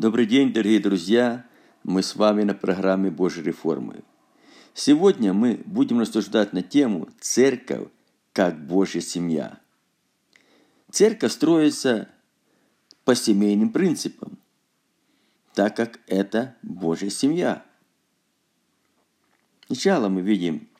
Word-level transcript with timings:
Добрый 0.00 0.24
день, 0.24 0.50
дорогие 0.50 0.80
друзья! 0.80 1.46
Мы 1.84 2.02
с 2.02 2.16
вами 2.16 2.42
на 2.42 2.54
программе 2.54 3.10
Божьей 3.10 3.42
реформы. 3.42 4.02
Сегодня 4.72 5.34
мы 5.34 5.60
будем 5.66 6.00
рассуждать 6.00 6.54
на 6.54 6.62
тему 6.62 7.10
«Церковь 7.20 7.88
как 8.32 8.66
Божья 8.66 9.02
семья». 9.02 9.60
Церковь 10.90 11.30
строится 11.30 12.08
по 13.04 13.14
семейным 13.14 13.72
принципам, 13.74 14.38
так 15.52 15.76
как 15.76 16.00
это 16.06 16.56
Божья 16.62 17.10
семья. 17.10 17.62
Сначала 19.66 20.08
мы 20.08 20.22
видим, 20.22 20.70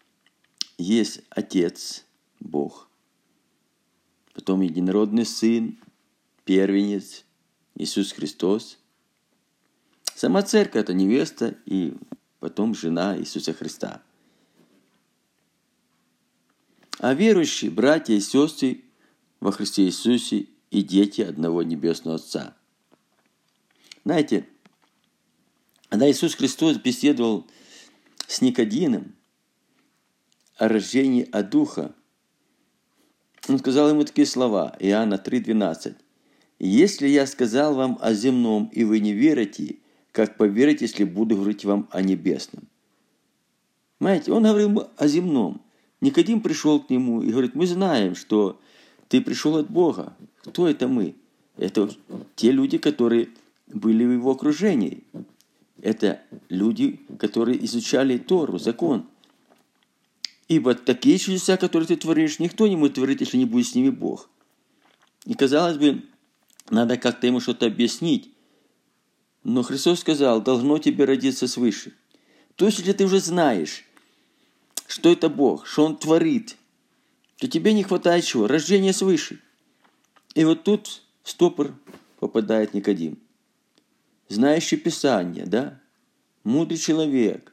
есть 0.79 1.21
Отец, 1.29 2.07
Бог, 2.39 2.89
потом 4.33 4.63
единородный 4.63 5.27
Сын, 5.27 5.79
первенец, 6.47 7.27
Иисус 7.75 8.13
Христос. 8.13 8.80
Сама 10.21 10.43
церковь– 10.43 10.83
это 10.83 10.93
невеста 10.93 11.57
и 11.65 11.95
потом 12.41 12.75
жена 12.75 13.17
Иисуса 13.17 13.55
Христа. 13.55 14.03
А 16.99 17.15
верующие, 17.15 17.71
братья 17.71 18.13
и 18.13 18.21
сестры 18.21 18.85
во 19.41 19.51
Христе 19.51 19.85
Иисусе 19.85 20.49
и 20.71 20.83
дети 20.83 21.23
одного 21.23 21.63
Небесного 21.63 22.17
Отца. 22.17 22.55
Знаете, 24.05 24.47
когда 25.89 26.11
Иисус 26.11 26.35
Христос 26.35 26.77
беседовал 26.77 27.47
с 28.27 28.43
Никодином 28.43 29.15
о 30.57 30.69
рождении 30.69 31.27
от 31.33 31.49
Духа, 31.49 31.95
Он 33.49 33.59
сказал 33.59 33.89
ему 33.89 34.05
такие 34.05 34.27
слова, 34.27 34.77
Иоанна 34.81 35.15
3,12. 35.15 35.97
«Если 36.59 37.09
я 37.09 37.27
сказал 37.27 37.75
вам 37.75 37.99
о 38.03 38.13
земном, 38.13 38.67
и 38.67 38.85
вы 38.85 39.01
не 39.01 39.15
верите, 39.15 39.79
как 40.13 40.37
поверите, 40.37 40.85
если 40.85 41.05
буду 41.05 41.37
говорить 41.37 41.65
вам 41.65 41.89
о 41.91 42.03
небесном?» 42.03 42.65
Понимаете, 44.01 44.33
он 44.33 44.45
говорил 44.45 44.89
о 44.97 45.07
земном. 45.07 45.61
Никодим 46.01 46.41
пришел 46.41 46.81
к 46.81 46.89
нему 46.89 47.21
и 47.21 47.31
говорит, 47.31 47.55
мы 47.55 47.67
знаем, 47.67 48.15
что 48.15 48.59
ты 49.09 49.21
пришел 49.21 49.57
от 49.57 49.71
Бога. 49.71 50.17
Кто 50.43 50.67
это 50.67 50.89
мы? 50.89 51.15
Это 51.59 51.91
те 52.35 52.51
люди, 52.51 52.79
которые 52.79 53.29
были 53.67 54.07
в 54.07 54.13
его 54.13 54.31
окружении. 54.31 55.05
Это 55.83 56.23
люди, 56.49 57.01
которые 57.19 57.63
изучали 57.67 58.17
Тору, 58.17 58.59
закон. 58.59 59.07
Ибо 60.49 60.75
такие 60.75 61.19
чудеса, 61.19 61.59
которые 61.59 61.87
ты 61.87 61.97
творишь, 61.97 62.39
никто 62.39 62.67
не 62.67 62.77
может 62.77 62.95
творить, 62.95 63.21
если 63.21 63.37
не 63.37 63.45
будет 63.45 63.67
с 63.67 63.75
ними 63.75 63.91
Бог. 63.91 64.31
И 65.27 65.35
казалось 65.35 65.77
бы, 65.77 66.03
надо 66.71 66.97
как-то 66.97 67.27
ему 67.27 67.41
что-то 67.41 67.67
объяснить. 67.67 68.31
Но 69.43 69.63
Христос 69.63 70.01
сказал, 70.01 70.43
должно 70.43 70.79
тебе 70.79 71.05
родиться 71.05 71.49
свыше. 71.49 71.93
То 72.57 72.67
есть, 72.67 72.79
если 72.79 72.93
ты 72.93 73.05
уже 73.05 73.21
знаешь, 73.21 73.85
что 74.87 75.11
это 75.11 75.29
Бог, 75.29 75.67
что 75.67 75.85
Он 75.85 75.97
творит, 75.97 76.57
то 77.37 77.49
тебе 77.49 77.73
не 77.73 77.83
хватает 77.83 78.25
чего? 78.25 78.47
Рождения 78.47 78.93
свыше. 78.93 79.41
И 80.35 80.45
вот 80.45 80.65
тут 80.65 81.03
в 81.23 81.31
стопор 81.31 81.75
попадает 82.19 82.75
Никодим. 82.75 83.19
Знающий 84.29 84.77
Писание, 84.77 85.47
да? 85.47 85.81
Мудрый 86.45 86.79
человек. 86.79 87.53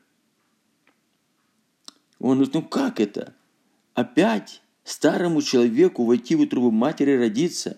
Он 2.20 2.36
говорит, 2.36 2.54
ну 2.54 2.62
как 2.64 3.00
это? 3.00 3.34
Опять 3.94 4.62
старому 4.84 5.42
человеку 5.42 6.04
войти 6.04 6.36
в 6.36 6.42
утробу 6.42 6.72
матери 6.72 7.18
родиться? 7.18 7.78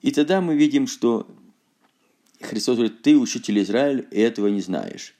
И 0.00 0.10
тогда 0.10 0.40
мы 0.40 0.56
видим, 0.56 0.86
что 0.86 1.26
Христос 2.44 2.76
говорит, 2.76 3.02
ты, 3.02 3.16
учитель 3.16 3.60
Израиля, 3.60 4.04
этого 4.10 4.48
не 4.48 4.60
знаешь. 4.60 5.14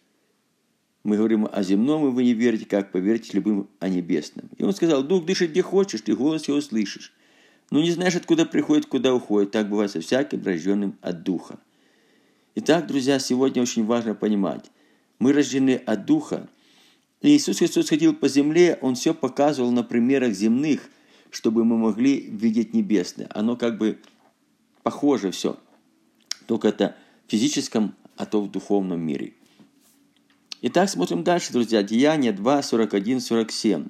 Мы 1.05 1.17
говорим 1.17 1.48
о 1.51 1.62
земном, 1.62 2.06
и 2.06 2.11
вы 2.11 2.25
не 2.25 2.33
верите, 2.33 2.65
как 2.65 2.92
поверите 2.92 3.31
любым 3.33 3.69
о 3.81 3.89
небесном. 3.89 4.49
И 4.56 4.62
он 4.62 4.72
сказал, 4.72 5.03
дух 5.03 5.25
дышит 5.25 5.50
где 5.50 5.62
хочешь, 5.62 6.03
ты 6.03 6.15
голос 6.15 6.47
его 6.47 6.61
слышишь. 6.61 7.12
Но 7.71 7.81
не 7.81 7.91
знаешь, 7.91 8.15
откуда 8.15 8.47
приходит, 8.47 8.87
куда 8.87 9.15
уходит. 9.15 9.50
Так 9.50 9.69
бывает 9.69 9.91
со 9.91 10.00
всяким 10.00 10.44
рожденным 10.44 10.97
от 11.00 11.22
духа. 11.22 11.59
Итак, 12.55 12.87
друзья, 12.87 13.19
сегодня 13.19 13.62
очень 13.62 13.84
важно 13.84 14.15
понимать. 14.15 14.71
Мы 15.19 15.32
рождены 15.32 15.77
от 15.87 16.05
духа. 16.05 16.49
И 17.22 17.28
Иисус 17.28 17.59
Христос 17.59 17.88
ходил 17.88 18.15
по 18.15 18.28
земле, 18.28 18.78
Он 18.82 18.94
все 18.94 19.15
показывал 19.15 19.72
на 19.72 19.82
примерах 19.82 20.34
земных, 20.34 20.82
чтобы 21.31 21.65
мы 21.65 21.78
могли 21.78 22.21
видеть 22.21 22.75
небесное. 22.75 23.28
Оно 23.31 23.56
как 23.56 23.78
бы 23.78 23.99
похоже 24.82 25.31
все. 25.31 25.59
Только 26.47 26.69
это 26.69 26.97
физическом, 27.28 27.94
а 28.16 28.27
то 28.27 28.41
в 28.41 28.50
духовном 28.50 29.00
мире– 29.00 29.34
Итак, 30.65 30.88
смотрим 30.88 31.25
дальше, 31.25 31.53
друзья. 31.53 31.83
Деяние 31.83 32.31
2, 32.31 32.62
41, 32.62 33.21
47. 33.21 33.87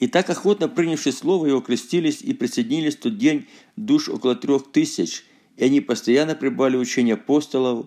И 0.00 0.08
так 0.08 0.28
охотно 0.30 0.68
принявши 0.68 1.12
слово 1.12 1.46
его, 1.46 1.60
крестились 1.60 2.22
и 2.22 2.34
присоединились 2.34 2.96
в 2.96 3.02
тот 3.02 3.18
день 3.18 3.46
душ 3.76 4.08
около 4.08 4.34
трех 4.34 4.72
тысяч, 4.72 5.24
и 5.56 5.62
они 5.62 5.80
постоянно 5.80 6.34
пребывали 6.34 6.76
в 6.76 7.12
апостолов, 7.12 7.86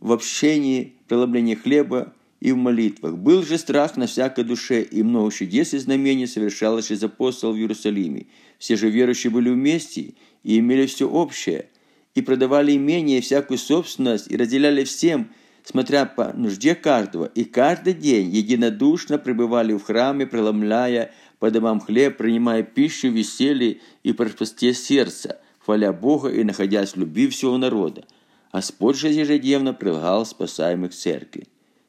в 0.00 0.10
общении, 0.10 0.94
преломлении 1.06 1.54
хлеба 1.54 2.12
и 2.40 2.50
в 2.50 2.56
молитвах. 2.56 3.16
Был 3.16 3.44
же 3.44 3.56
страх 3.56 3.96
на 3.96 4.08
всякой 4.08 4.42
душе, 4.42 4.82
и 4.82 5.04
много 5.04 5.30
чудес 5.30 5.72
и 5.72 5.78
знамений 5.78 6.26
совершалось 6.26 6.90
из 6.90 7.04
апостолов 7.04 7.54
в 7.54 7.60
Иерусалиме. 7.60 8.26
Все 8.58 8.74
же 8.74 8.90
верующие 8.90 9.30
были 9.30 9.50
вместе 9.50 10.14
и 10.42 10.58
имели 10.58 10.86
все 10.86 11.08
общее, 11.08 11.68
и 12.14 12.22
продавали 12.22 12.76
имение 12.76 13.18
и 13.18 13.22
всякую 13.22 13.58
собственность, 13.58 14.30
и 14.30 14.36
разделяли 14.36 14.84
всем– 14.84 15.30
смотря 15.64 16.06
по 16.06 16.32
нужде 16.32 16.74
каждого, 16.74 17.26
и 17.26 17.44
каждый 17.44 17.94
день 17.94 18.28
единодушно 18.30 19.18
пребывали 19.18 19.72
в 19.72 19.82
храме, 19.82 20.26
преломляя 20.26 21.12
по 21.38 21.50
домам 21.50 21.80
хлеб, 21.80 22.16
принимая 22.16 22.62
пищу, 22.62 23.08
веселье 23.08 23.80
и 24.02 24.12
простоте 24.12 24.74
сердца, 24.74 25.40
хваля 25.60 25.92
Бога 25.92 26.28
и 26.28 26.44
находясь 26.44 26.92
в 26.92 26.96
любви 26.96 27.28
всего 27.28 27.56
народа. 27.58 28.04
Господь 28.52 28.96
же 28.96 29.08
ежедневно 29.08 29.72
прилагал 29.72 30.26
спасаемых 30.26 30.92
церкви. 30.92 31.46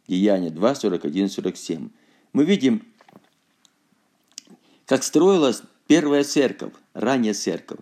Деяние 0.08 0.50
2, 0.50 0.76
41, 0.76 1.30
47. 1.30 1.90
Мы 2.34 2.46
видим, 2.46 2.84
как 4.86 5.04
строилась 5.04 5.62
первая 5.88 6.24
церковь, 6.24 6.74
ранняя 6.94 7.34
церковь. 7.34 7.80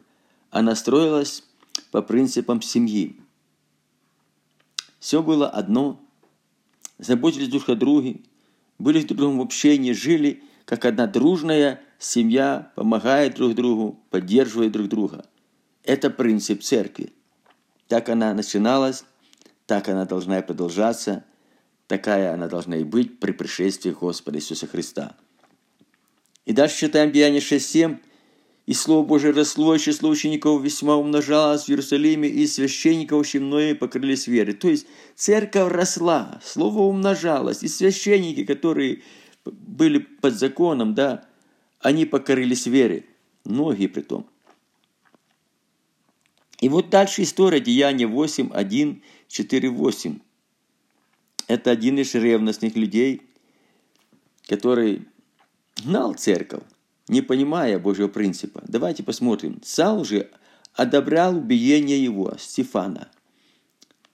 Она 0.50 0.76
строилась 0.76 1.44
по 1.92 2.02
принципам 2.02 2.62
семьи. 2.62 3.20
Все 5.00 5.22
было 5.24 5.50
одно. 5.50 6.00
Заботились 6.98 7.48
друг 7.48 7.68
о 7.70 7.76
друге, 7.76 8.22
были 8.78 9.02
друг 9.02 9.18
другом 9.18 9.40
в 9.40 9.42
общении, 9.42 9.92
жили 9.92 10.44
как 10.66 10.86
одна 10.86 11.08
дружная 11.08 11.82
семья, 11.98 12.72
помогая 12.76 13.32
друг 13.32 13.56
другу, 13.56 14.00
поддерживая 14.10 14.70
друг 14.70 14.88
друга. 14.88 15.26
Это 15.84 16.10
принцип 16.10 16.62
церкви. 16.62 17.12
Так 17.88 18.10
она 18.10 18.34
начиналась, 18.34 19.04
так 19.66 19.90
она 19.90 20.06
должна 20.06 20.40
и 20.40 20.46
продолжаться, 20.46 21.24
такая 21.88 22.34
она 22.34 22.48
должна 22.48 22.78
и 22.78 22.84
быть 22.84 23.20
при 23.20 23.32
пришествии 23.32 23.92
Господа 23.92 24.38
Иисуса 24.38 24.68
Христа. 24.68 25.16
И 26.46 26.54
дальше 26.54 26.78
читаем 26.78 27.12
Деяние 27.12 27.42
6.7. 27.42 28.00
И 28.68 28.74
Слово 28.74 29.06
Божие 29.06 29.34
росло, 29.34 29.76
и 29.76 29.80
число 29.80 30.10
учеников 30.10 30.62
весьма 30.62 30.96
умножалось 30.96 31.66
в 31.66 31.70
Иерусалиме, 31.70 32.30
и 32.30 32.46
священников 32.46 33.20
очень 33.20 33.42
многие 33.42 33.74
покрылись 33.74 34.28
верой. 34.28 34.54
То 34.54 34.70
есть 34.70 34.86
церковь 35.16 35.72
росла, 35.72 36.40
Слово 36.44 36.84
умножалось, 36.84 37.64
и 37.64 37.68
священники, 37.68 38.46
которые 38.46 39.02
были 39.44 39.98
под 39.98 40.36
законом, 40.36 40.94
да, 40.94 41.26
они 41.80 42.06
покорились 42.06 42.68
верой. 42.68 43.06
Многие 43.44 43.88
при 43.88 44.02
том. 44.02 44.28
И 46.60 46.70
вот 46.70 46.92
дальше 46.92 47.24
история 47.24 47.60
Деяния 47.60 48.06
8, 48.06 48.52
1, 48.54 49.04
4, 49.28 49.70
8. 49.70 50.20
Это 51.48 51.72
один 51.72 51.98
из 51.98 52.14
ревностных 52.14 52.76
людей, 52.76 53.24
который 54.48 55.08
гнал 55.84 56.14
церковь 56.14 56.62
не 57.12 57.22
понимая 57.22 57.78
Божьего 57.78 58.08
принципа. 58.08 58.64
Давайте 58.66 59.04
посмотрим. 59.04 59.60
Саул 59.66 60.06
же 60.06 60.32
одобрял 60.74 61.36
убиение 61.36 62.02
его, 62.02 62.34
Стефана. 62.40 63.10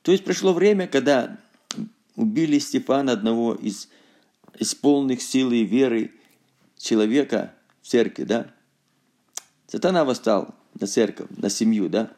То 0.02 0.12
есть 0.12 0.24
пришло 0.24 0.52
время, 0.52 0.88
когда 0.88 1.38
убили 2.16 2.58
Стефана, 2.58 3.12
одного 3.12 3.54
из, 3.54 3.90
из 4.58 4.74
полных 4.74 5.22
силы 5.22 5.58
и 5.58 5.64
веры 5.64 6.12
человека 6.76 7.54
в 7.84 7.88
церкви, 7.88 8.24
да? 8.24 8.48
Сатана 9.68 10.04
восстал 10.04 10.56
на 10.80 10.88
церковь, 10.88 11.28
на 11.38 11.52
семью, 11.52 11.90
да? 11.90 12.12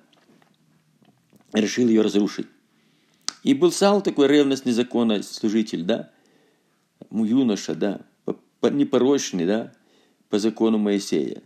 Решил 1.52 1.90
ее 1.90 2.04
разрушить. 2.04 2.48
И 3.44 3.54
был 3.54 3.74
Саул 3.74 4.00
такой 4.00 4.30
ревностный 4.30 4.72
законослужитель, 4.72 5.84
да? 5.84 6.10
Юноша, 7.12 7.76
да? 7.76 8.00
Непорочный, 8.62 9.46
да? 9.46 9.74
По 10.30 10.40
закону 10.40 10.78
Моисея. 10.78 11.42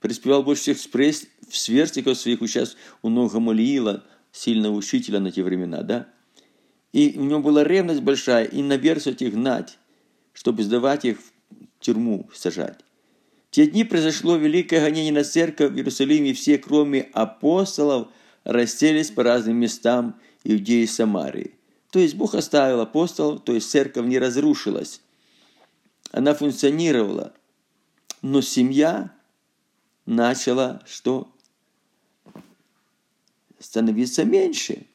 Преспевал 0.00 0.42
больше 0.42 0.74
всех 0.74 0.78
в 0.78 1.56
сверстников 1.56 2.18
своих, 2.18 2.40
сейчас 2.40 2.76
у 3.02 3.08
ног 3.08 3.32
Гамалиила, 3.32 4.04
сильного 4.32 4.74
учителя 4.74 5.20
на 5.20 5.30
те 5.30 5.42
времена, 5.42 5.82
да? 5.82 6.08
И 6.92 7.14
у 7.16 7.24
него 7.24 7.40
была 7.40 7.64
ревность 7.64 8.02
большая, 8.02 8.44
и 8.44 8.62
наверх 8.62 9.06
этих 9.06 9.32
гнать, 9.32 9.78
чтобы 10.32 10.62
сдавать 10.62 11.04
их 11.04 11.18
в 11.18 11.80
тюрьму, 11.80 12.28
сажать. 12.34 12.80
В 13.50 13.54
те 13.54 13.66
дни 13.66 13.84
произошло 13.84 14.36
великое 14.36 14.80
гонение 14.80 15.12
на 15.12 15.24
церковь 15.24 15.72
в 15.72 15.76
Иерусалиме, 15.76 16.30
и 16.30 16.34
все, 16.34 16.58
кроме 16.58 17.02
апостолов, 17.12 18.08
расселись 18.42 19.10
по 19.10 19.22
разным 19.22 19.56
местам 19.56 20.20
Иудеи 20.42 20.82
и 20.82 20.86
Самарии. 20.86 21.54
То 21.90 22.00
есть 22.00 22.16
Бог 22.16 22.34
оставил 22.34 22.80
апостолов, 22.80 23.44
то 23.44 23.54
есть 23.54 23.70
церковь 23.70 24.06
не 24.06 24.18
разрушилась. 24.18 25.00
Она 26.10 26.34
функционировала. 26.34 27.32
Но 28.26 28.40
семья 28.40 29.12
начала 30.06 30.82
что? 30.86 31.30
Становиться 33.58 34.24
меньше. 34.24 34.86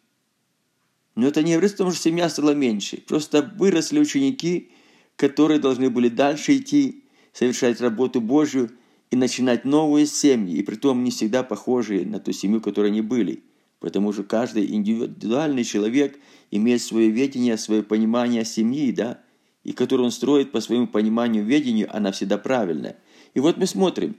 Но 1.13 1.27
это 1.27 1.43
не 1.43 1.51
говорит 1.51 1.75
о 1.75 1.77
том, 1.77 1.91
что 1.91 2.01
семья 2.01 2.27
стала 2.27 2.55
меньше. 2.55 2.97
Просто 3.07 3.43
выросли 3.55 3.99
ученики, 3.99 4.71
которые 5.15 5.59
должны 5.59 5.91
были 5.91 6.09
дальше 6.09 6.57
идти, 6.57 7.03
совершать 7.31 7.79
работу 7.81 8.19
Божью 8.19 8.71
и 9.11 9.15
начинать 9.15 9.63
новые 9.63 10.07
семьи, 10.07 10.57
и 10.57 10.63
при 10.63 10.77
том 10.77 11.03
не 11.03 11.11
всегда 11.11 11.43
похожие 11.43 12.07
на 12.07 12.19
ту 12.19 12.31
семью, 12.31 12.61
которой 12.61 12.87
они 12.87 13.01
были. 13.01 13.43
Потому 13.79 14.11
что 14.11 14.23
каждый 14.23 14.73
индивидуальный 14.73 15.65
человек 15.65 16.17
имеет 16.49 16.81
свое 16.81 17.11
видение, 17.11 17.59
свое 17.59 17.83
понимание 17.83 18.43
семьи, 18.43 18.91
да, 18.91 19.21
и 19.63 19.71
которую 19.71 20.05
он 20.05 20.11
строит 20.11 20.51
по 20.51 20.61
своему 20.61 20.87
пониманию, 20.87 21.45
видению, 21.45 21.95
она 21.95 22.11
всегда 22.11 22.39
правильная. 22.39 22.97
И 23.33 23.39
вот 23.39 23.57
мы 23.57 23.65
смотрим, 23.65 24.15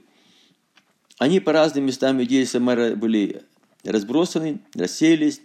они 1.17 1.39
по 1.39 1.53
разным 1.53 1.85
местам 1.85 2.23
идеи 2.23 2.43
Самара 2.45 2.95
были 2.95 3.43
разбросаны, 3.83 4.59
рассеялись, 4.73 5.41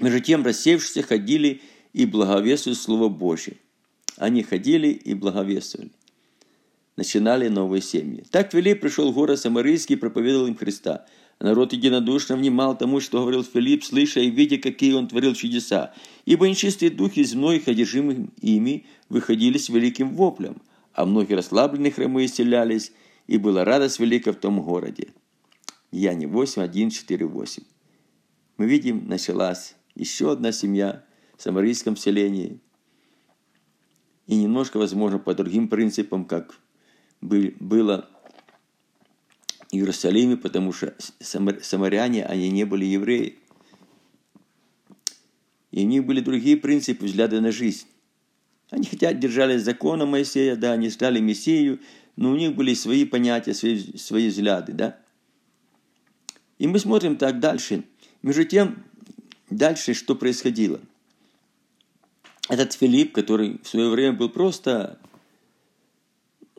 между 0.00 0.20
тем, 0.20 0.44
рассеявшиеся 0.44 1.02
ходили 1.02 1.62
и 1.92 2.06
благовествовали 2.06 2.76
Слово 2.76 3.08
Божье. 3.08 3.56
Они 4.16 4.42
ходили 4.42 4.88
и 4.88 5.14
благовествовали. 5.14 5.90
Начинали 6.96 7.48
новые 7.48 7.82
семьи. 7.82 8.24
Так 8.30 8.52
Филипп 8.52 8.80
пришел 8.80 9.10
в 9.10 9.14
город 9.14 9.38
Самарийский 9.38 9.96
и 9.96 9.98
проповедовал 9.98 10.46
им 10.46 10.56
Христа. 10.56 11.04
Народ 11.38 11.74
единодушно 11.74 12.36
внимал 12.36 12.76
тому, 12.76 13.00
что 13.00 13.20
говорил 13.20 13.44
Филипп, 13.44 13.84
слыша 13.84 14.20
и 14.20 14.30
видя, 14.30 14.56
какие 14.56 14.94
он 14.94 15.06
творил 15.06 15.34
чудеса. 15.34 15.92
Ибо 16.24 16.48
нечистые 16.48 16.90
духи 16.90 17.20
из 17.20 17.34
многих, 17.34 17.68
одержимых 17.68 18.18
ими, 18.40 18.86
выходили 19.10 19.58
с 19.58 19.68
великим 19.68 20.14
воплем, 20.14 20.62
а 20.96 21.04
многие 21.04 21.34
расслабленные 21.34 21.92
хромы 21.92 22.24
исцелялись, 22.24 22.90
и 23.26 23.36
была 23.36 23.64
радость 23.64 24.00
велика 24.00 24.32
в 24.32 24.36
том 24.36 24.62
городе. 24.62 25.08
Яне 25.92 26.26
8, 26.26 26.62
1, 26.62 26.90
4, 26.90 27.26
8. 27.26 27.62
Мы 28.56 28.66
видим, 28.66 29.06
началась 29.06 29.76
еще 29.94 30.32
одна 30.32 30.52
семья 30.52 31.04
в 31.36 31.42
самарийском 31.42 31.96
селении. 31.96 32.60
И 34.26 34.36
немножко, 34.36 34.78
возможно, 34.78 35.18
по 35.18 35.34
другим 35.34 35.68
принципам, 35.68 36.24
как 36.24 36.58
было 37.20 38.08
в 39.70 39.74
Иерусалиме, 39.74 40.38
потому 40.38 40.72
что 40.72 40.96
самаряне, 41.20 42.24
они 42.24 42.48
не 42.48 42.64
были 42.64 42.86
евреи. 42.86 43.38
И 45.72 45.84
у 45.84 45.86
них 45.86 46.06
были 46.06 46.20
другие 46.20 46.56
принципы, 46.56 47.04
взгляды 47.04 47.42
на 47.42 47.52
жизнь. 47.52 47.86
Они 48.70 48.84
хотя 48.84 49.12
держались 49.12 49.62
закона 49.62 50.06
Моисея, 50.06 50.56
да, 50.56 50.72
они 50.72 50.90
ждали 50.90 51.20
Мессию, 51.20 51.80
но 52.16 52.30
у 52.30 52.36
них 52.36 52.54
были 52.54 52.74
свои 52.74 53.04
понятия, 53.04 53.54
свои, 53.54 53.96
свои 53.96 54.28
взгляды, 54.28 54.72
да. 54.72 54.98
И 56.58 56.66
мы 56.66 56.78
смотрим 56.78 57.16
так 57.16 57.38
дальше. 57.38 57.84
Между 58.22 58.44
тем, 58.44 58.84
Дальше 59.50 59.94
что 59.94 60.16
происходило? 60.16 60.80
Этот 62.48 62.72
Филипп, 62.72 63.14
который 63.14 63.60
в 63.62 63.68
свое 63.68 63.88
время 63.88 64.12
был 64.12 64.28
просто 64.28 64.98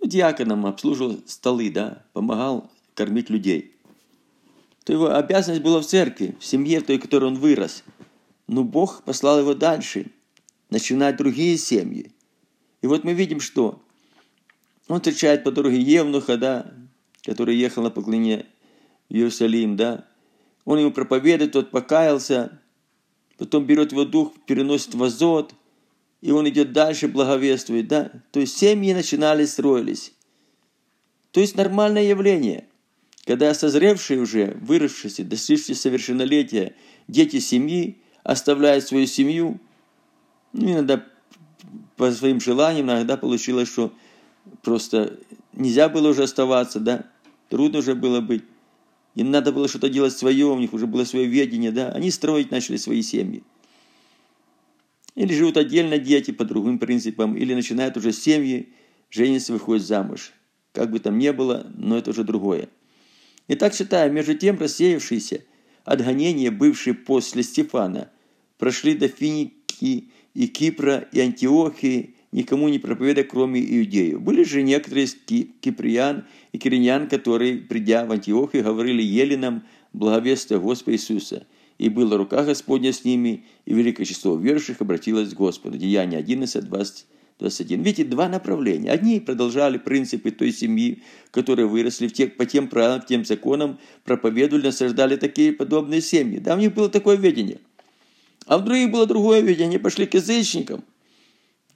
ну, 0.01 0.07
диаконом, 0.07 0.65
обслуживал 0.65 1.19
столы, 1.25 1.69
да, 1.69 2.03
помогал 2.13 2.69
кормить 2.94 3.30
людей. 3.30 3.74
То 4.83 4.94
его 4.94 5.13
обязанность 5.13 5.62
была 5.62 5.81
в 5.81 5.86
церкви, 5.86 6.36
в 6.39 6.45
семье, 6.45 6.80
в 6.80 6.86
той, 6.86 6.98
в 6.98 7.01
которой 7.01 7.25
он 7.25 7.36
вырос. 7.36 7.83
Но 8.48 8.63
Бог 8.63 9.03
послал 9.03 9.39
его 9.39 9.53
дальше, 9.53 10.12
начинать 10.69 11.18
другие 11.18 11.58
семьи. 11.58 12.12
И 12.81 12.88
вот 12.88 13.04
мы 13.04 13.14
видим, 13.14 13.40
что 13.40 13.81
он 14.88 14.98
встречает 14.98 15.44
по 15.44 15.52
дороге 15.52 15.80
Евнуха, 15.80 16.38
да, 16.38 16.74
который 17.24 17.56
ехал 17.56 17.84
на 17.84 17.90
поклоне 17.90 18.46
в 19.10 19.14
Иерусалим, 19.14 19.75
да. 19.75 20.08
Он 20.66 20.80
ему 20.80 20.92
проповедует, 20.92 21.54
тот 21.54 21.72
покаялся, 21.72 22.62
потом 23.38 23.66
берет 23.66 23.92
его 23.92 24.06
дух, 24.06 24.34
переносит 24.46 24.96
в 24.96 25.04
азот, 25.04 25.54
и 26.22 26.31
он 26.31 26.48
идет 26.50 26.74
дальше, 26.74 27.08
благовествует, 27.08 27.88
да? 27.88 28.12
То 28.31 28.40
есть 28.40 28.58
семьи 28.58 28.94
начинали, 28.94 29.46
строились. 29.46 30.13
То 31.31 31.40
есть 31.40 31.56
нормальное 31.56 32.04
явление. 32.04 32.68
Когда 33.25 33.54
созревшие 33.54 34.20
уже, 34.20 34.58
выросшие, 34.62 35.25
достигшие 35.25 35.75
совершеннолетия, 35.75 36.75
дети 37.08 37.40
семьи 37.40 38.02
оставляют 38.24 38.86
свою 38.86 39.06
семью, 39.06 39.60
иногда 40.54 41.06
по 41.96 42.12
своим 42.12 42.40
желаниям, 42.40 42.88
иногда 42.88 43.18
получилось, 43.18 43.70
что 43.70 43.94
просто 44.62 45.20
нельзя 45.54 45.90
было 45.90 46.10
уже 46.10 46.24
оставаться, 46.24 46.80
да, 46.80 47.06
трудно 47.50 47.80
уже 47.80 47.96
было 47.96 48.22
быть. 48.22 48.44
Им 49.16 49.32
надо 49.32 49.52
было 49.52 49.68
что-то 49.68 49.90
делать 49.90 50.16
свое, 50.16 50.46
у 50.46 50.60
них 50.60 50.74
уже 50.74 50.86
было 50.86 51.04
свое 51.04 51.26
ведение, 51.26 51.72
да. 51.72 51.90
Они 51.90 52.12
строить 52.12 52.52
начали 52.52 52.78
свои 52.78 53.02
семьи. 53.02 53.44
Или 55.16 55.34
живут 55.34 55.58
отдельно 55.58 55.98
дети 55.98 56.30
по 56.30 56.46
другим 56.46 56.78
принципам, 56.78 57.36
или 57.36 57.56
начинают 57.56 57.98
уже 57.98 58.12
семьи, 58.12 58.72
женятся, 59.10 59.54
выходят 59.54 59.84
замуж. 59.84 60.34
Как 60.72 60.92
бы 60.92 61.00
там 61.00 61.18
ни 61.18 61.32
было, 61.32 61.66
но 61.76 61.98
это 61.98 62.12
уже 62.12 62.24
другое. 62.24 62.70
И 63.48 63.56
так 63.56 63.74
считаю, 63.74 64.14
между 64.14 64.36
тем 64.36 64.60
рассеявшиеся 64.60 65.44
от 65.84 66.04
гонения, 66.04 66.52
бывшие 66.52 66.94
после 66.94 67.42
Стефана, 67.42 68.12
прошли 68.60 68.94
до 68.94 69.08
Финики 69.08 70.12
и 70.38 70.45
Кипра 70.45 71.07
и 71.12 71.19
Антиохии, 71.19 72.13
никому 72.31 72.69
не 72.69 72.78
проповедуя, 72.78 73.24
кроме 73.24 73.60
иудеев. 73.60 74.22
Были 74.22 74.44
же 74.44 74.62
некоторые 74.62 75.06
из 75.06 75.16
киприян 75.16 76.25
и 76.51 76.60
кириньян, 76.60 77.10
которые, 77.10 77.57
придя 77.57 78.06
в 78.06 78.12
Антиохию, 78.12 78.63
говорили 78.63 79.01
еленам 79.01 79.63
благовествия 79.94 80.60
Господа 80.60 80.95
Иисуса. 80.95 81.48
И 81.80 81.89
была 81.89 82.18
рука 82.18 82.44
Господня 82.44 82.94
с 82.94 83.04
ними, 83.04 83.45
и 83.66 83.74
великое 83.74 84.06
число 84.06 84.36
верующих 84.36 84.79
обратилось 84.79 85.34
к 85.34 85.38
Господу. 85.38 85.75
Деяние 85.75 86.20
11, 86.20 86.65
20, 86.65 87.08
21. 87.39 87.82
Видите, 87.82 88.03
два 88.03 88.29
направления. 88.29 88.91
Одни 88.91 89.20
продолжали 89.20 89.79
принципы 89.79 90.29
той 90.29 90.51
семьи, 90.51 91.01
которые 91.32 91.65
выросли 91.65 92.08
в 92.08 92.13
тех, 92.13 92.38
по 92.38 92.46
тем 92.46 92.67
правилам, 92.67 93.01
тем 93.01 93.25
законам, 93.25 93.79
проповедовали, 94.03 94.67
насаждали 94.67 95.15
такие 95.15 95.51
подобные 95.51 96.01
семьи. 96.01 96.38
Да, 96.38 96.53
у 96.53 96.60
них 96.60 96.75
было 96.75 96.89
такое 96.89 97.17
видение. 97.17 97.58
А 98.48 98.58
в 98.58 98.63
других 98.63 98.92
было 98.92 99.06
другое 99.06 99.42
видение. 99.42 99.68
Они 99.68 99.77
пошли 99.77 100.08
к 100.08 100.16
язычникам– 100.16 100.84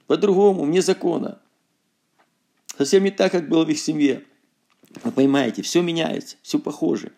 по-другому, 0.06 0.64
вне 0.64 0.82
закона. 0.82 1.40
Совсем 2.76 3.04
не 3.04 3.10
так, 3.10 3.32
как 3.32 3.48
было 3.48 3.64
в 3.64 3.70
их 3.70 3.78
семье. 3.78 4.24
Вы 5.04 5.12
понимаете, 5.12 5.62
все 5.62 5.80
меняется, 5.80 6.36
все 6.42 6.58
похоже. 6.58 7.12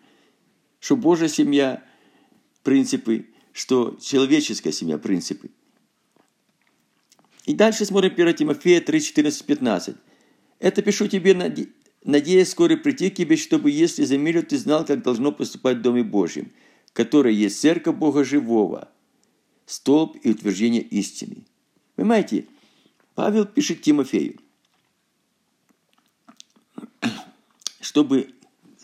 Что 0.79 0.95
Божья 0.95 1.27
семья– 1.27 1.83
принципы, 2.63 3.27
что 3.51 3.97
человеческая 4.01 4.71
семья– 4.71 4.97
принципы. 4.99 5.49
И 7.45 7.53
дальше 7.53 7.85
смотрим 7.85 8.11
1 8.11 8.35
Тимофея 8.35 8.81
3, 8.81 9.01
14, 9.01 9.45
15. 9.45 9.95
«Это 10.59 10.81
пишу 10.81 11.07
тебе, 11.07 11.33
надеясь 12.03 12.49
скоро 12.49 12.77
прийти 12.77 13.09
к 13.09 13.15
тебе, 13.15 13.35
чтобы, 13.35 13.71
если 13.71 14.05
за 14.05 14.17
миру 14.17 14.41
ты 14.41 14.57
знал, 14.57 14.85
как 14.85 15.03
должно 15.03 15.31
поступать 15.31 15.77
в 15.77 15.81
Доме 15.81 16.03
Божьем, 16.03 16.51
который 16.93 17.35
есть 17.35 17.59
церковь 17.59 17.95
Бога 17.95 18.23
Живого, 18.23 18.89
столб 19.65 20.17
и 20.23 20.29
утверждение 20.29 20.81
истины». 20.81 21.45
Понимаете, 21.95 22.45
Павел 23.15 23.45
пишет 23.45 23.81
Тимофею, 23.81 24.39
чтобы 27.79 28.33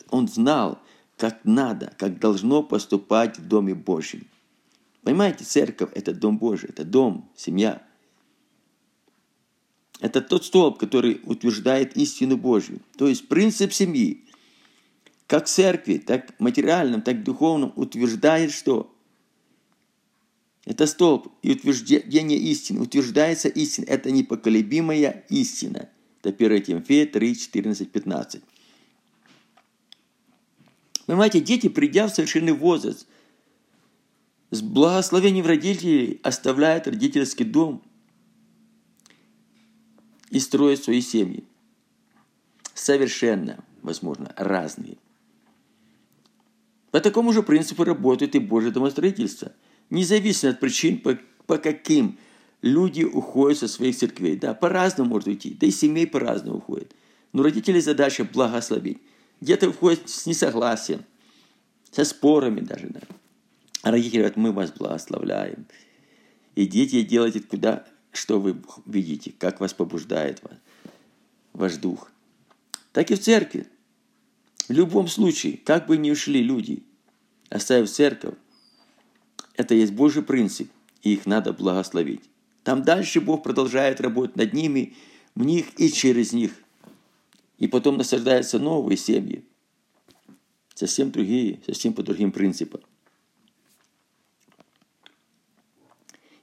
он 0.09 0.27
знал, 0.27 0.79
как 1.17 1.41
надо, 1.43 1.93
как 1.97 2.19
должно 2.19 2.63
поступать 2.63 3.37
в 3.37 3.47
Доме 3.47 3.75
Божьем. 3.75 4.25
Понимаете, 5.03 5.43
церковь– 5.43 5.91
это 5.95 6.13
Дом 6.13 6.37
Божий, 6.37 6.69
это 6.69 6.83
дом, 6.83 7.29
семья. 7.35 7.81
Это 9.99 10.21
тот 10.21 10.45
столб, 10.45 10.79
который 10.79 11.21
утверждает 11.23 11.95
истину 11.95 12.37
Божью. 12.37 12.81
То 12.97 13.07
есть 13.07 13.27
принцип 13.27 13.71
семьи, 13.73 14.25
как 15.27 15.45
в 15.45 15.49
церкви, 15.49 15.97
так 15.97 16.39
материальном, 16.39 17.01
так 17.01 17.23
духовном, 17.23 17.71
утверждает 17.75 18.51
что? 18.51 18.95
Это 20.65 20.85
столб 20.85 21.33
и 21.41 21.51
утверждение 21.53 22.37
истины. 22.37 22.81
Утверждается 22.81 23.47
истина. 23.47 23.85
Это 23.85 24.11
непоколебимая 24.11 25.25
истина. 25.29 25.89
Это 26.21 26.29
1 26.29 26.63
Тимофея 26.63 27.05
3, 27.07 27.35
14, 27.35 27.91
15. 27.91 28.43
Понимаете, 31.07 31.41
дети, 31.41 31.67
придя 31.67 32.07
в 32.07 32.13
совершенный 32.13 32.53
возраст, 32.53 33.07
с 34.51 34.61
благословением 34.61 35.45
родителей 35.45 36.19
оставляет 36.23 36.87
родительский 36.87 37.45
дом 37.45 37.81
и 40.29 40.39
строит 40.39 40.83
свои 40.83 41.01
семьи. 41.01 41.43
Совершенно, 42.73 43.63
возможно, 43.81 44.33
разные. 44.37 44.97
По 46.91 46.99
такому 46.99 47.33
же 47.33 47.41
принципу 47.43 47.83
работает 47.83 48.35
и 48.35 48.39
Божье 48.39 48.71
домостроительство. 48.71 49.53
Независимо 49.91 50.53
от 50.53 50.59
причин, 50.59 50.99
по, 50.99 51.19
по 51.45 51.57
каким 51.57 52.17
люди 52.61 53.03
уходят 53.03 53.59
со 53.59 53.67
своих 53.67 53.95
церквей. 53.95 54.37
Да, 54.37 54.53
по-разному 54.53 55.11
может 55.11 55.27
уйти, 55.27 55.53
да 55.53 55.67
и 55.67 55.71
семей 55.71 56.07
по-разному 56.07 56.57
уходят. 56.57 56.95
Но 57.33 57.43
родители 57.43 57.79
задача 57.79 58.23
благословить. 58.23 58.99
Где-то 59.41 59.69
уходят 59.69 60.09
с 60.09 60.25
несогласием, 60.25 61.03
со 61.91 62.05
спорами 62.05 62.61
даже. 62.61 62.87
Да. 62.87 63.01
А 63.81 63.91
родители 63.91 64.19
говорят, 64.19 64.37
мы 64.37 64.53
вас 64.53 64.71
благословляем. 64.71 65.65
И 66.55 66.65
дети 66.65 67.01
делайте 67.01 67.41
куда, 67.41 67.85
что 68.13 68.39
вы 68.39 68.61
видите, 68.85 69.33
как 69.37 69.59
вас 69.59 69.73
побуждает 69.73 70.41
вас, 70.43 70.53
ваш 71.53 71.75
дух. 71.75 72.11
Так 72.93 73.11
и 73.11 73.15
в 73.15 73.19
церкви. 73.19 73.67
В 74.69 74.73
любом 74.73 75.07
случае, 75.09 75.57
как 75.57 75.87
бы 75.87 75.97
ни 75.97 76.11
ушли 76.11 76.41
люди, 76.41 76.83
оставив 77.49 77.89
церковь, 77.89 78.35
это 79.55 79.75
есть 79.75 79.93
Божий 79.93 80.23
принцип, 80.23 80.69
и 81.01 81.13
их 81.13 81.25
надо 81.25 81.53
благословить. 81.53 82.29
Там 82.63 82.83
дальше 82.83 83.21
Бог 83.21 83.43
продолжает 83.43 84.01
работать 84.01 84.35
над 84.35 84.51
ними, 84.53 84.95
в 85.35 85.43
них 85.43 85.79
и 85.79 85.91
через 85.91 86.33
них. 86.33 86.51
И 87.57 87.67
потом 87.67 87.97
насаждаются 87.97 88.59
новые 88.59 88.97
семьи. 88.97 89.43
Совсем 90.73 91.11
другие, 91.11 91.61
совсем 91.65 91.93
по 91.93 92.03
другим 92.03 92.31
принципам. 92.31 92.81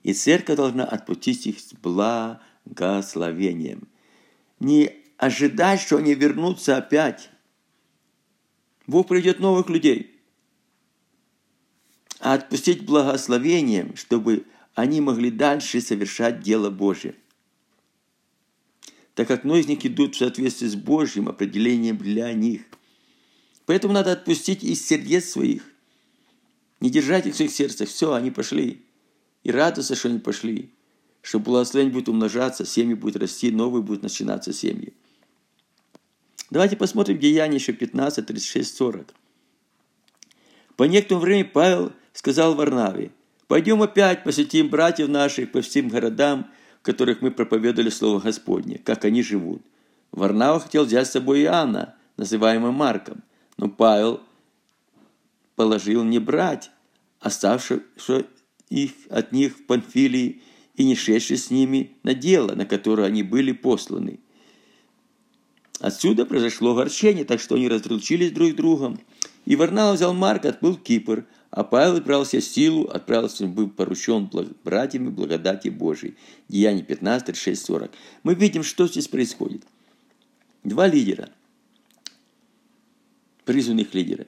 И 0.03 0.13
церковь 0.13 0.57
должна 0.57 0.85
отпустить 0.85 1.45
их 1.45 1.59
с 1.59 1.73
благословением. 1.73 3.89
Не 4.59 4.95
ожидать, 5.17 5.81
что 5.81 5.97
они 5.97 6.15
вернутся 6.15 6.77
опять. 6.77 7.29
Бог 8.87 9.07
придет 9.07 9.39
новых 9.39 9.69
людей. 9.69 10.18
А 12.19 12.33
отпустить 12.33 12.85
благословением, 12.85 13.95
чтобы 13.95 14.45
они 14.75 15.01
могли 15.01 15.31
дальше 15.31 15.81
совершать 15.81 16.41
дело 16.41 16.69
Божие. 16.69 17.15
Так 19.15 19.27
как 19.27 19.43
многие 19.43 19.61
из 19.61 19.67
них 19.67 19.85
идут 19.85 20.15
в 20.15 20.17
соответствии 20.17 20.67
с 20.67 20.75
Божьим 20.75 21.27
определением 21.27 21.97
для 21.97 22.31
них. 22.33 22.61
Поэтому 23.65 23.93
надо 23.93 24.11
отпустить 24.13 24.63
из 24.63 24.85
сердец 24.85 25.29
своих. 25.29 25.63
Не 26.79 26.89
держать 26.89 27.25
их 27.25 27.33
в 27.33 27.35
своих 27.35 27.51
сердцах. 27.51 27.89
Все, 27.89 28.13
они 28.13 28.31
пошли 28.31 28.85
и 29.43 29.51
радоваться, 29.51 29.95
что 29.95 30.09
они 30.09 30.19
пошли, 30.19 30.71
что 31.21 31.39
благословение 31.39 31.93
будет 31.93 32.09
умножаться, 32.09 32.65
семьи 32.65 32.93
будут 32.93 33.17
расти, 33.17 33.51
новые 33.51 33.83
будут 33.83 34.03
начинаться 34.03 34.53
семьи. 34.53 34.93
Давайте 36.49 36.75
посмотрим 36.75 37.19
Деяния 37.19 37.55
еще 37.55 37.73
15, 37.73 38.25
36, 38.25 38.75
40. 38.75 39.13
По 40.75 40.83
некоторому 40.83 41.25
времени 41.25 41.43
Павел 41.43 41.93
сказал 42.19 42.53
Варнаве, 42.53 43.11
«Пойдем 43.47 43.81
опять 43.81 44.25
посетим 44.25 44.67
братьев 44.67 45.07
наших 45.07 45.53
по 45.53 45.61
всем 45.61 45.87
городам, 45.87 46.47
в 46.81 46.83
которых 46.83 47.21
мы 47.21 47.31
проповедовали 47.31 47.89
Слово 47.89 48.19
Господне, 48.19 48.77
как 48.77 49.05
они 49.05 49.23
живут». 49.23 49.61
Варнава 50.11 50.59
хотел 50.59 50.83
взять 50.83 51.07
с 51.07 51.11
собой 51.11 51.43
Иоанна, 51.43 51.95
называемого 52.17 52.73
Марком, 52.73 53.23
но 53.55 53.69
Павел 53.69 54.19
положил 55.55 56.03
не 56.03 56.19
брать 56.19 56.71
оставшего 57.21 57.83
их 58.67 58.91
от 59.09 59.31
них 59.31 59.57
в 59.57 59.65
Панфилии 59.65 60.41
и 60.75 60.83
не 60.83 60.95
шедший 60.95 61.37
с 61.37 61.49
ними 61.49 61.95
на 62.03 62.13
дело, 62.13 62.53
на 62.53 62.65
которое 62.65 63.07
они 63.07 63.23
были 63.23 63.53
посланы. 63.53 64.19
Отсюда 65.79 66.25
произошло 66.25 66.75
горчение, 66.75 67.23
так 67.23 67.39
что 67.39 67.55
они 67.55 67.69
разручились 67.69 68.33
друг 68.33 68.49
с 68.49 68.55
другом. 68.55 68.99
И 69.45 69.55
Варнава 69.55 69.93
взял 69.93 70.13
Марк, 70.13 70.43
отплыл 70.43 70.75
в 70.75 70.83
Кипр, 70.83 71.25
а 71.51 71.63
Павел 71.63 71.97
отправился 71.97 72.41
силу, 72.41 72.87
отправился, 72.89 73.47
был 73.47 73.69
поручен 73.69 74.29
братьями 74.63 75.09
благодати 75.09 75.69
Божией. 75.69 76.15
Деяние 76.47 76.83
15, 76.83 77.25
36, 77.25 77.65
40. 77.65 77.91
Мы 78.23 78.35
видим, 78.35 78.63
что 78.63 78.87
здесь 78.87 79.07
происходит. 79.07 79.63
Два 80.63 80.87
лидера, 80.87 81.29
призванных 83.45 83.93
лидера. 83.93 84.27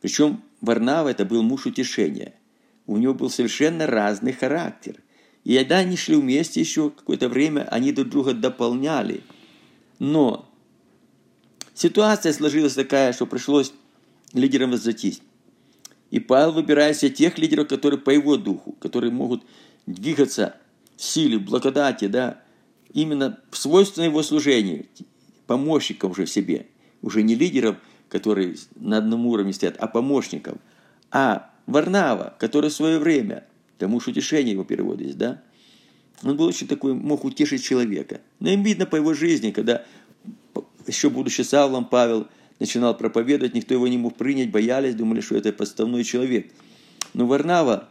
Причем 0.00 0.42
Варнава 0.60 1.08
это 1.08 1.24
был 1.24 1.42
муж 1.42 1.66
утешения– 1.66 2.34
у 2.86 2.96
него 2.96 3.14
был 3.14 3.30
совершенно 3.30 3.86
разный 3.86 4.32
характер. 4.32 5.02
И 5.44 5.56
когда 5.56 5.78
они 5.78 5.96
шли 5.96 6.16
вместе 6.16 6.60
еще 6.60 6.90
какое-то 6.90 7.28
время, 7.28 7.68
они 7.70 7.92
друг 7.92 8.08
друга 8.08 8.32
дополняли. 8.32 9.22
Но 9.98 10.48
ситуация 11.74 12.32
сложилась 12.32 12.74
такая, 12.74 13.12
что 13.12 13.26
пришлось 13.26 13.72
лидерам 14.32 14.72
разойтись. 14.72 15.20
И 16.10 16.20
Павел 16.20 16.52
выбирает 16.52 16.96
себе 16.96 17.10
тех 17.10 17.38
лидеров, 17.38 17.68
которые 17.68 18.00
по 18.00 18.10
его 18.10 18.36
духу, 18.36 18.72
которые 18.72 19.12
могут 19.12 19.44
двигаться 19.86 20.56
в 20.96 21.02
силе, 21.02 21.38
в 21.38 21.44
благодати, 21.44 22.06
да, 22.06 22.40
именно 22.92 23.38
в 23.50 23.56
свойственном 23.56 24.10
его 24.10 24.22
служению, 24.22 24.86
помощникам 25.46 26.12
уже 26.12 26.24
в 26.24 26.30
себе. 26.30 26.66
Уже 27.02 27.22
не 27.22 27.34
лидеров, 27.34 27.76
которые 28.08 28.56
на 28.76 28.98
одном 28.98 29.26
уровне 29.26 29.52
стоят, 29.52 29.76
а 29.78 29.86
помощников. 29.86 30.58
А 31.10 31.50
Варнава, 31.66 32.34
который 32.38 32.70
в 32.70 32.72
свое 32.72 32.98
время, 32.98 33.44
тому 33.78 34.00
что 34.00 34.10
утешение 34.10 34.52
его 34.52 34.64
переводится, 34.64 35.16
да, 35.16 35.42
он 36.22 36.36
был 36.36 36.46
очень 36.46 36.66
такой, 36.66 36.94
мог 36.94 37.24
утешить 37.24 37.62
человека. 37.62 38.20
Но 38.40 38.50
им 38.50 38.62
видно 38.62 38.86
по 38.86 38.96
его 38.96 39.12
жизни, 39.12 39.50
когда 39.50 39.84
еще 40.86 41.10
будучи 41.10 41.42
Савлом, 41.42 41.84
Павел 41.84 42.28
начинал 42.58 42.96
проповедовать, 42.96 43.54
никто 43.54 43.74
его 43.74 43.86
не 43.88 43.98
мог 43.98 44.16
принять, 44.16 44.50
боялись, 44.50 44.94
думали, 44.94 45.20
что 45.20 45.36
это 45.36 45.52
подставной 45.52 46.04
человек. 46.04 46.50
Но 47.14 47.26
Варнава 47.26 47.88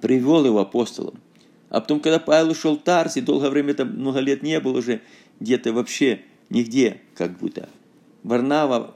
привел 0.00 0.44
его 0.44 0.60
апостолом. 0.60 1.20
А 1.70 1.80
потом, 1.80 2.00
когда 2.00 2.18
Павел 2.18 2.50
ушел 2.50 2.76
в 2.76 2.82
Тарс, 2.82 3.16
и 3.16 3.20
долгое 3.20 3.50
время, 3.50 3.74
там 3.74 3.88
много 3.88 4.20
лет 4.20 4.42
не 4.42 4.60
был 4.60 4.76
уже 4.76 5.02
где-то 5.40 5.72
вообще, 5.72 6.20
нигде, 6.50 7.00
как 7.14 7.38
будто. 7.38 7.68
Варнава, 8.22 8.94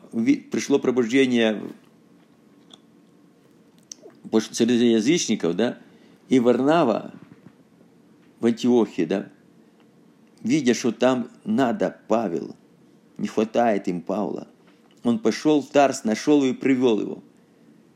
пришло 0.50 0.78
пробуждение 0.78 1.60
среди 4.52 4.92
язычников, 4.92 5.56
да, 5.56 5.78
и 6.28 6.38
Варнава 6.38 7.12
в 8.40 8.46
Антиохии, 8.46 9.04
да, 9.04 9.28
видя, 10.42 10.74
что 10.74 10.92
там 10.92 11.30
надо 11.44 11.98
Павел, 12.08 12.54
не 13.16 13.26
хватает 13.26 13.88
им 13.88 14.00
Павла, 14.00 14.46
он 15.04 15.18
пошел 15.18 15.62
в 15.62 15.68
Тарс, 15.68 16.04
нашел 16.04 16.42
его 16.42 16.54
и 16.54 16.56
привел 16.56 17.00
его. 17.00 17.22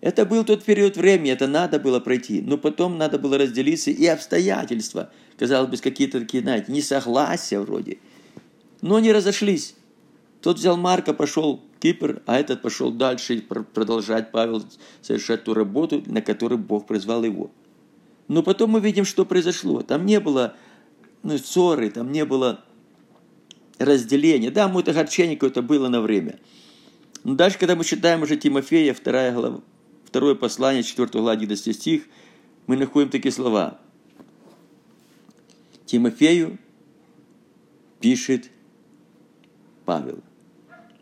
Это 0.00 0.26
был 0.26 0.44
тот 0.44 0.64
период 0.64 0.97
времени, 0.97 1.30
это 1.30 1.47
надо 1.47 1.78
было 1.78 2.00
пройти, 2.00 2.42
но 2.42 2.59
потом 2.59 2.99
надо 2.99 3.18
было 3.18 3.38
разделиться 3.38 3.90
и 3.90 4.04
обстоятельства, 4.06 5.12
казалось 5.38 5.71
бы, 5.71 5.76
какие-то 5.76 6.21
такие, 6.21 6.42
знаете, 6.42 6.73
несогласия 6.73 7.61
вроде, 7.61 7.99
но 8.80 8.99
не 8.99 9.12
разошлись. 9.12 9.76
Тот 10.40 10.59
взял 10.59 10.76
Марка, 10.76 11.14
пошел 11.14 11.62
Кипр, 11.78 12.21
а 12.26 12.38
этот 12.38 12.62
пошел 12.62 12.90
дальше 12.90 13.42
продолжать 13.42 14.32
Павел 14.32 14.64
совершать 15.00 15.44
ту 15.44 15.54
работу, 15.54 16.02
на 16.06 16.21
которую 16.21 16.59
Бог 16.59 16.88
призвал 16.88 17.23
его. 17.23 17.52
Но 18.26 18.42
потом 18.42 18.71
мы 18.71 18.80
видим, 18.80 19.04
что 19.04 19.25
произошло. 19.25 19.82
Там 19.82 20.04
не 20.04 20.18
было 20.18 20.56
ну, 21.23 21.38
ссоры, 21.38 21.90
там 21.90 22.11
не 22.11 22.25
было 22.25 22.64
разделения. 23.78 24.50
Да, 24.50 24.68
может, 24.68 24.88
огорчение 24.88 25.37
какое-то 25.37 25.62
было 25.62 25.88
на 25.88 26.00
время. 26.00 26.38
Но 27.25 27.35
дальше, 27.35 27.59
когда 27.59 27.76
мы 27.76 27.85
читаем 27.85 28.23
уже 28.23 28.37
Тимофея, 28.37 28.95
вторая 28.95 29.33
глава, 29.33 29.61
второе 30.05 30.35
послание, 30.35 30.83
4 30.83 31.09
глава, 31.09 31.33
11 31.33 31.76
стих, 31.76 32.05
мы 32.67 32.76
находим 32.76 33.11
такие 33.11 33.33
слова. 33.33 33.79
Тимофею 35.87 36.59
пишет 38.00 38.50
Павел– 39.85 40.21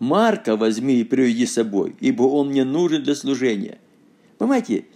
Марка 0.01 0.57
возьми 0.57 0.99
и 1.01 1.05
приведи 1.05 1.45
с 1.45 1.53
собой, 1.53 1.95
ибо 2.01 2.23
он 2.23 2.49
мне 2.49 2.65
нужен 2.65 3.03
для 3.05 3.15
служения. 3.15 3.79
Понимаете, 4.39 4.87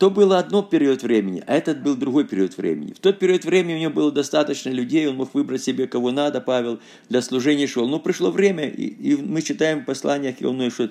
то 0.00 0.08
было 0.08 0.38
одно 0.38 0.62
период 0.62 1.02
времени, 1.02 1.44
а 1.46 1.54
этот 1.54 1.82
был 1.82 1.94
другой 1.94 2.24
период 2.24 2.56
времени. 2.56 2.94
В 2.94 3.00
тот 3.00 3.18
период 3.18 3.44
времени 3.44 3.74
у 3.74 3.78
него 3.80 3.92
было 3.92 4.10
достаточно 4.10 4.70
людей, 4.70 5.06
он 5.06 5.16
мог 5.16 5.34
выбрать 5.34 5.62
себе 5.62 5.86
кого 5.86 6.10
надо, 6.10 6.40
Павел, 6.40 6.80
для 7.10 7.20
служения 7.20 7.66
шел. 7.66 7.86
Но 7.86 8.00
пришло 8.00 8.30
время, 8.30 8.66
и, 8.66 8.86
и 8.86 9.16
мы 9.16 9.42
читаем 9.42 9.82
в 9.82 9.84
посланиях, 9.84 10.36
что 10.72 10.90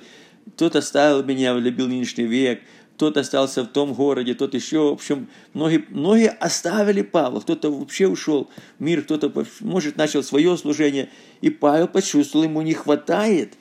тот 0.56 0.76
оставил 0.76 1.24
меня, 1.24 1.56
любил 1.56 1.88
нынешний 1.88 2.26
век, 2.26 2.62
тот 2.98 3.18
остался 3.18 3.64
в 3.64 3.70
том 3.70 3.96
городе, 3.96 4.36
тот 4.36 4.54
еще, 4.54 4.90
в 4.90 4.94
общем, 4.94 5.28
многие, 5.56 5.86
многие 5.90 6.30
оставили 6.30 7.02
Павла, 7.02 7.40
кто-то 7.40 7.72
вообще 7.72 8.08
ушел 8.08 8.48
в 8.78 8.84
мир, 8.84 9.02
кто-то, 9.02 9.34
может, 9.62 9.98
начал 9.98 10.22
свое 10.22 10.56
служение, 10.56 11.10
и 11.42 11.50
Павел 11.50 11.88
почувствовал, 11.88 12.44
ему 12.44 12.62
не 12.62 12.76
хватает 12.76 13.56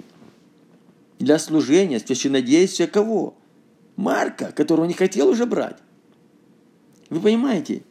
для 1.19 1.39
служения, 1.39 2.01
священнодействия 2.01 2.87
кого? 2.87 3.35
Марка, 3.99 4.53
которого 4.53 4.85
не 4.85 4.95
хотел 4.95 5.29
уже 5.29 5.45
брать. 5.45 5.77
Вы 7.11 7.21
понимаете? 7.21 7.83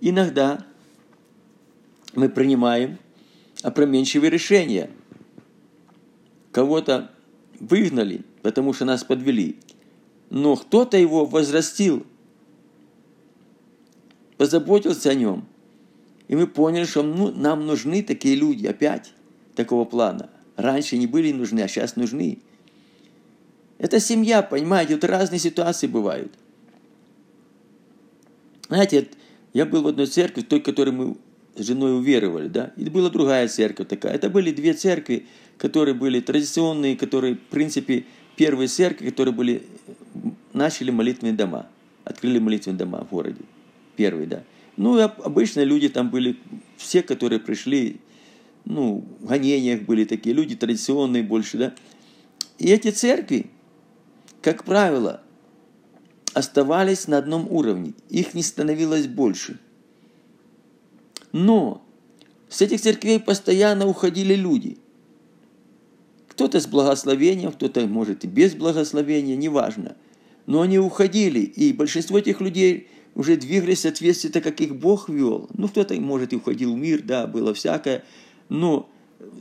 Иногда 0.00 0.66
мы 2.16 2.28
принимаем 2.28 2.98
опроменчивые 3.62 4.28
решения. 4.28 4.90
Кого-то 6.50 7.12
выгнали, 7.60 8.24
потому 8.42 8.72
что 8.72 8.86
нас 8.86 9.04
подвели. 9.04 9.60
Но 10.30 10.56
кто-то 10.56 10.96
его 10.96 11.24
возрастил, 11.24 12.04
позаботился 14.38 15.10
о 15.10 15.14
нем. 15.14 15.46
И 16.26 16.34
мы 16.34 16.48
поняли, 16.48 16.86
что 16.86 17.04
ну, 17.04 17.30
нам 17.30 17.66
нужны 17.66 18.02
такие 18.02 18.34
люди 18.34 18.66
опять 18.66 19.12
такого 19.54 19.84
плана. 19.84 20.28
Раньше 20.56 20.98
не 20.98 21.06
были 21.06 21.30
нужны, 21.30 21.60
а 21.60 21.68
сейчас 21.68 21.94
нужны. 21.94 22.40
Это 23.78 24.00
семья, 24.00 24.42
понимаете, 24.42 24.94
вот 24.94 25.04
разные 25.04 25.38
ситуации 25.38 25.86
бывают. 25.86 26.32
Знаете, 28.68 29.08
я 29.52 29.66
был 29.66 29.82
в 29.82 29.88
одной 29.88 30.06
церкви, 30.06 30.42
той, 30.42 30.60
которой 30.60 30.90
мы 30.90 31.16
с 31.54 31.64
женой 31.64 31.96
уверовали, 31.96 32.48
да, 32.48 32.72
и 32.76 32.88
была 32.88 33.10
другая 33.10 33.48
церковь 33.48 33.88
такая. 33.88 34.14
Это 34.14 34.28
были 34.28 34.50
две 34.50 34.74
церкви, 34.74 35.26
которые 35.58 35.94
были 35.94 36.20
традиционные, 36.20 36.96
которые, 36.96 37.34
в 37.36 37.40
принципе, 37.50 38.04
первые 38.36 38.68
церкви, 38.68 39.10
которые 39.10 39.34
были, 39.34 39.62
начали 40.52 40.90
молитвенные 40.90 41.34
дома, 41.34 41.66
открыли 42.04 42.38
молитвенные 42.38 42.78
дома 42.78 43.04
в 43.04 43.10
городе. 43.10 43.40
Первые, 43.96 44.26
да. 44.26 44.42
Ну, 44.76 45.00
обычно 45.00 45.62
люди 45.62 45.88
там 45.88 46.10
были, 46.10 46.36
все, 46.76 47.02
которые 47.02 47.40
пришли, 47.40 47.96
ну, 48.66 49.04
в 49.20 49.26
гонениях 49.26 49.82
были 49.82 50.04
такие 50.04 50.34
люди, 50.34 50.54
традиционные 50.54 51.22
больше, 51.22 51.56
да. 51.56 51.74
И 52.58 52.68
эти 52.68 52.90
церкви, 52.90 53.46
как 54.46 54.62
правило, 54.62 55.22
оставались 56.32 57.08
на 57.08 57.18
одном 57.18 57.50
уровне, 57.50 57.94
их 58.08 58.32
не 58.32 58.44
становилось 58.44 59.08
больше. 59.08 59.58
Но 61.32 61.84
с 62.48 62.62
этих 62.62 62.80
церквей 62.80 63.18
постоянно 63.18 63.88
уходили 63.88 64.34
люди. 64.34 64.78
Кто-то 66.28 66.60
с 66.60 66.68
благословением, 66.68 67.50
кто-то, 67.50 67.88
может, 67.88 68.22
и 68.22 68.28
без 68.28 68.54
благословения, 68.54 69.34
неважно. 69.34 69.96
Но 70.46 70.60
они 70.60 70.78
уходили, 70.78 71.40
и 71.40 71.72
большинство 71.72 72.16
этих 72.16 72.40
людей 72.40 72.88
уже 73.16 73.36
двигались 73.36 73.78
в 73.78 73.82
соответствии, 73.82 74.28
так 74.28 74.44
как 74.44 74.60
их 74.60 74.76
Бог 74.76 75.08
вел. 75.08 75.50
Ну, 75.54 75.66
кто-то, 75.66 75.92
может, 75.94 76.32
и 76.32 76.36
уходил 76.36 76.72
в 76.72 76.78
мир, 76.78 77.02
да, 77.02 77.26
было 77.26 77.52
всякое. 77.52 78.04
Но 78.48 78.88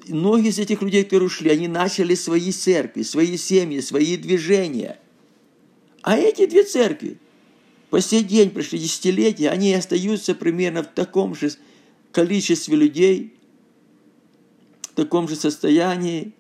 многие 0.08 0.50
из 0.50 0.60
этих 0.60 0.82
людей, 0.82 1.04
которые 1.04 1.28
ушли, 1.28 1.50
они 1.50 1.68
начали 1.68 2.16
свои 2.16 2.52
церкви, 2.52 3.04
свои 3.04 3.38
семьи, 3.38 3.80
свои 3.80 4.18
движения. 4.18 5.00
А 6.02 6.18
эти 6.18 6.46
две 6.46 6.64
церкви 6.64 7.18
по 7.90 8.02
сей 8.02 8.24
день, 8.24 8.50
прошли 8.50 8.80
десятилетия, 8.80 9.50
они 9.50 9.74
остаются 9.74 10.36
примерно 10.36 10.84
в 10.84 10.88
таком 10.88 11.36
же 11.36 11.52
количестве 12.12 12.76
людей, 12.76 13.34
в 14.82 14.96
таком 14.96 15.28
же 15.28 15.36
состоянии, 15.36 16.34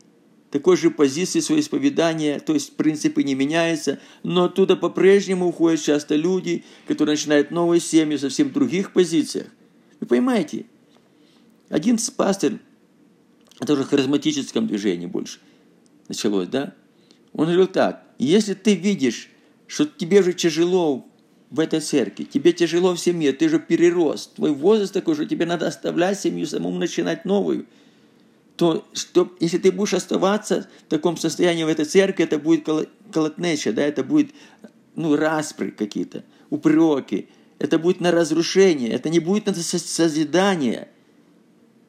такой 0.52 0.78
же 0.78 0.90
позиции 0.90 1.40
своего 1.40 1.62
исповедания, 1.62 2.40
то 2.40 2.54
есть 2.54 2.76
принципы 2.76 3.24
не 3.24 3.36
меняются, 3.36 4.00
но 4.24 4.46
оттуда 4.46 4.76
по-прежнему 4.76 5.48
уходят 5.48 5.82
часто 5.82 6.16
люди, 6.16 6.64
которые 6.88 7.16
начинают 7.16 7.52
новые 7.52 7.82
семьи 7.82 8.18
совсем 8.18 8.50
в 8.50 8.54
других 8.54 8.94
позициях. 8.94 9.48
Вы 10.00 10.08
понимаете? 10.08 10.66
Один 11.70 11.98
пастор, 12.16 12.60
это 13.60 13.74
уже 13.74 13.84
в 13.84 13.90
харизматическом 13.90 14.68
движении 14.68 15.06
больше 15.06 15.40
началось, 16.08 16.48
да? 16.48 16.74
Он 17.34 17.46
говорил 17.46 17.68
так, 17.68 18.04
если 18.18 18.54
ты 18.54 18.76
видишь, 18.76 19.30
что 19.68 19.86
тебе 19.86 20.24
же 20.24 20.34
тяжело 20.34 21.06
в 21.50 21.60
этой 21.60 21.80
церкви, 21.80 22.24
тебе 22.24 22.54
тяжело 22.54 22.94
в 22.96 23.00
семье, 23.00 23.34
ты 23.34 23.50
же 23.50 23.60
перерос, 23.60 24.28
твой 24.28 24.52
возраст 24.52 24.94
такой, 24.94 25.16
что 25.16 25.26
тебе 25.26 25.46
надо 25.46 25.68
оставлять 25.68 26.20
семью, 26.20 26.48
самому 26.48 26.78
начинать 26.78 27.26
новую– 27.26 27.66
то 28.58 28.88
что, 28.94 29.36
если 29.40 29.58
ты 29.58 29.72
будешь 29.72 29.94
оставаться 29.94 30.68
в 30.86 30.90
таком 30.90 31.18
состоянии 31.18 31.64
в 31.64 31.68
этой 31.68 31.86
церкви, 31.86 32.24
это 32.24 32.40
будет 32.40 32.68
колотнеча, 33.12 33.74
да, 33.74 33.82
это 33.82 34.04
будет 34.04 34.32
ну, 34.96 35.16
распри 35.16 35.72
какие-то, 35.72 36.24
упреки, 36.50 37.28
это 37.60 37.80
будет 37.80 38.00
на 38.00 38.12
разрушение, 38.12 38.92
это 38.92 39.10
не 39.10 39.20
будет 39.20 39.48
на 39.48 39.54
созидание. 39.54 40.88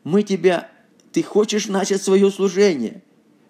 Мы 0.02 0.22
тебя, 0.22 0.70
ты 1.16 1.22
хочешь 1.22 1.66
начать 1.66 2.02
свое 2.02 2.30
служение, 2.30 3.02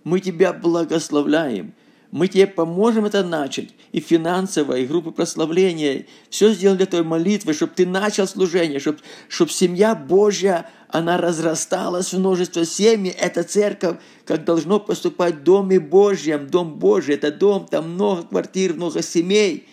мы 0.05 0.21
тебя 0.21 0.53
благословляем– 0.53 1.75
мы 2.13 2.29
тебе 2.29 2.47
поможем 2.47 3.05
это 3.05 3.25
начать. 3.25 3.71
И 3.93 4.01
финансово, 4.01 4.79
и 4.79 4.87
группы 4.87 5.11
прославления. 5.11 6.07
Все 6.31 6.53
сделали 6.53 6.79
для 6.79 6.87
твоей 6.87 7.05
молитвы, 7.05 7.53
чтобы 7.53 7.73
ты 7.75 7.85
начал 7.85 8.29
служение, 8.29 8.79
чтобы, 8.79 9.01
чтобы 9.29 9.51
семья 9.51 9.97
Божья, 9.97 10.71
она 10.89 11.19
разрасталась 11.19 12.13
в 12.13 12.19
множество 12.19 12.65
семей. 12.65 13.11
Это 13.11 13.43
церковь, 13.43 13.99
как 14.25 14.45
должно 14.45 14.79
поступать 14.79 15.35
в 15.35 15.43
Доме 15.43 15.81
Божьем. 15.81 16.47
Дом 16.47 16.79
Божий– 16.79 17.15
это 17.17 17.33
дом, 17.33 17.67
там 17.69 17.95
много 17.95 18.23
квартир, 18.23 18.75
много 18.75 19.03
семей. 19.03 19.67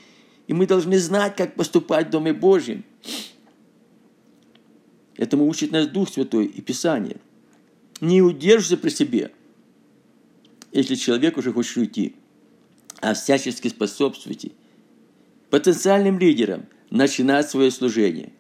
И 0.47 0.53
мы 0.53 0.65
должны 0.65 0.97
знать, 0.97 1.36
как 1.36 1.53
поступать 1.53 2.08
в 2.08 2.10
Доме 2.10 2.34
Божьем. 2.34 2.84
Этому 5.15 5.47
учит 5.47 5.71
нас 5.71 5.88
Дух 5.88 6.10
Святой 6.10 6.45
и 6.45 6.62
Писание. 6.62 7.17
Не 8.03 8.21
удерживайся 8.21 8.75
при 8.75 8.89
себе, 8.89 9.31
если 10.73 10.95
человек 10.95 11.37
уже 11.37 11.53
хочет 11.53 11.77
уйти 11.77 12.15
а 12.99 13.13
всячески 13.13 13.67
способствуйте 13.67 14.51
потенциальным 15.49 16.19
лидерам 16.19 16.65
начинать 16.89 17.49
свое 17.49 17.69
служение. 17.69 18.33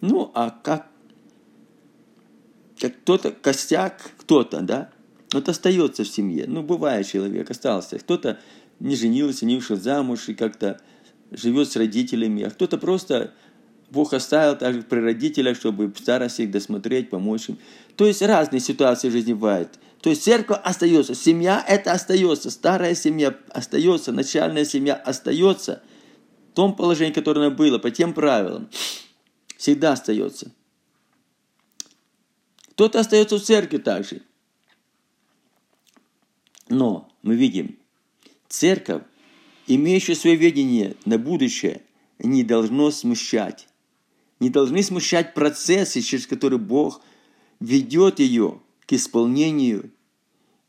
Ну, 0.00 0.30
а 0.34 0.50
как, 0.50 0.86
как 2.78 2.94
кто-то, 3.00 3.32
костяк, 3.32 4.12
кто-то, 4.18 4.60
да, 4.60 4.90
вот 5.32 5.48
остается 5.48 6.04
в 6.04 6.08
семье. 6.08 6.44
Ну, 6.46 6.62
бывает 6.62 7.06
человек, 7.06 7.50
остался. 7.50 7.98
Кто-то 7.98 8.38
не 8.80 8.96
женился, 8.96 9.46
не 9.46 9.56
вышел 9.56 9.76
замуж 9.76 10.28
и 10.28 10.34
как-то 10.34 10.80
живет 11.30 11.70
с 11.70 11.76
родителями, 11.76 12.44
а 12.44 12.50
кто-то 12.50 12.78
просто 12.78 13.34
Бог 13.92 14.14
оставил 14.14 14.56
также 14.56 14.80
при 14.82 15.00
родителях, 15.00 15.54
чтобы 15.54 15.88
в 15.88 15.98
старости 15.98 16.42
их 16.42 16.50
досмотреть, 16.50 17.10
помочь 17.10 17.50
им. 17.50 17.58
То 17.94 18.06
есть 18.06 18.22
разные 18.22 18.60
ситуации 18.60 19.10
в 19.10 19.12
жизни 19.12 19.34
бывают. 19.34 19.78
То 20.00 20.08
есть 20.08 20.22
церковь 20.22 20.58
остается, 20.64 21.14
семья 21.14 21.62
это 21.68 21.92
остается, 21.92 22.50
старая 22.50 22.94
семья 22.94 23.36
остается, 23.50 24.10
начальная 24.10 24.64
семья 24.64 24.94
остается 24.94 25.82
в 26.50 26.54
том 26.54 26.74
положении, 26.74 27.12
которое 27.12 27.46
она 27.46 27.54
было, 27.54 27.78
по 27.78 27.90
тем 27.90 28.14
правилам. 28.14 28.70
Всегда 29.58 29.92
остается. 29.92 30.52
Кто-то 32.70 32.98
остается 32.98 33.36
в 33.36 33.42
церкви 33.42 33.76
также. 33.76 34.22
Но 36.70 37.12
мы 37.20 37.36
видим, 37.36 37.76
церковь, 38.48 39.02
имеющая 39.66 40.14
свое 40.14 40.36
видение 40.36 40.96
на 41.04 41.18
будущее, 41.18 41.82
не 42.18 42.42
должно 42.42 42.90
смущать. 42.90 43.68
Не 44.42 44.50
должны 44.50 44.82
смущать 44.82 45.34
процессы, 45.34 46.00
через 46.00 46.26
которые 46.26 46.58
Бог 46.58 47.00
ведет 47.60 48.18
ее– 48.18 48.60
к 48.86 48.94
исполнению 48.94 49.90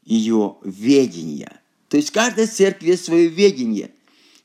ее 0.05 0.55
ведения. 0.63 1.61
То 1.89 1.97
есть 1.97 2.11
каждая 2.11 2.47
церковь 2.47 2.87
есть 2.87 3.03
свое 3.03 3.27
ведение. 3.27 3.91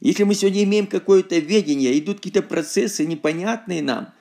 Если 0.01 0.25
мы 0.25 0.35
сегодня 0.35 0.65
имеем 0.65 0.89
какое-то 0.89 1.39
ведение, 1.39 1.97
идут 1.99 2.17
какие-то 2.17 2.43
процессы 2.43 3.07
непонятные 3.07 3.83
нам, 3.83 4.13